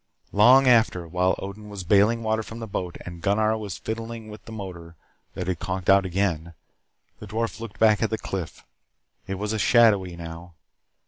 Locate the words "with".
4.31-4.43